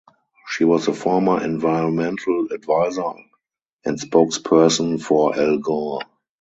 She 0.47 0.63
was 0.63 0.87
the 0.87 0.93
former 0.95 1.43
environmental 1.43 2.47
adviser 2.51 3.11
and 3.85 3.99
spokesperson 3.99 4.99
for 4.99 5.39
Al 5.39 5.59
Gore. 5.59 5.99